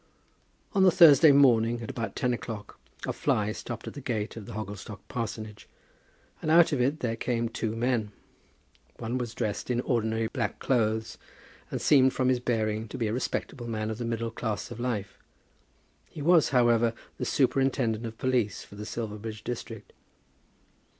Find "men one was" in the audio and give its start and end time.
7.75-9.35